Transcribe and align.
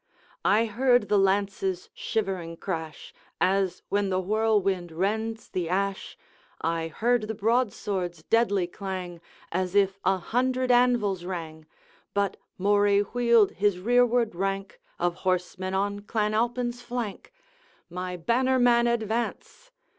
I 0.43 0.65
heard 0.65 1.09
the 1.09 1.17
lance's 1.19 1.91
shivering 1.93 2.57
crash, 2.57 3.13
As 3.39 3.83
when 3.89 4.09
the 4.09 4.19
whirlwind 4.19 4.91
rends 4.91 5.47
the 5.47 5.69
ash; 5.69 6.17
I 6.59 6.87
heard 6.87 7.27
the 7.27 7.35
broadsword's 7.35 8.23
deadly 8.23 8.65
clang, 8.65 9.21
As 9.51 9.75
if 9.75 9.99
a 10.03 10.17
hundred 10.17 10.71
anvils 10.71 11.23
rang! 11.23 11.67
But 12.15 12.37
Moray 12.57 13.01
wheeled 13.01 13.51
his 13.51 13.77
rearward 13.77 14.33
rank 14.33 14.81
Of 14.97 15.17
horsemen 15.17 15.75
on 15.75 15.99
Clan 15.99 16.33
Alpine's 16.33 16.81
flank, 16.81 17.31
"My 17.87 18.17
banner 18.17 18.57
man, 18.57 18.87
advance! 18.87 19.69